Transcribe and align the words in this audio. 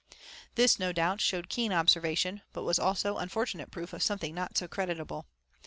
This, 0.55 0.79
no 0.79 0.91
doubt, 0.91 1.21
showed 1.21 1.47
keen 1.47 1.71
observation, 1.71 2.41
but 2.53 2.63
was 2.63 2.79
also 2.79 3.17
unfortunate 3.17 3.69
proof 3.69 3.93
of 3.93 4.01
something 4.01 4.33
not 4.33 4.57
so 4.57 4.67
creditable. 4.67 5.27